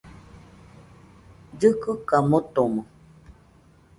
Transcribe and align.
Llɨkɨka 1.59 2.17
motomo 2.29 2.81